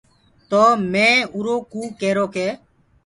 تو 0.49 0.63
مينٚ 0.91 1.27
اُرو 1.35 1.55
ڪوُ 1.71 1.81
ڪيرو 2.01 2.25
ڪي 2.35 2.47